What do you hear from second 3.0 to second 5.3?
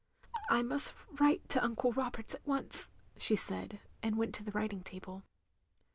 she said, and went to the writing table.